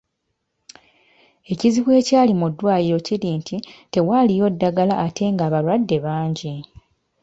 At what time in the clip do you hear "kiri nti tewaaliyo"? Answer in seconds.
3.07-4.45